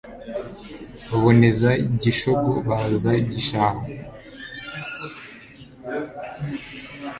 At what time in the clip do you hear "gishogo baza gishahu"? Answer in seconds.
2.01-3.81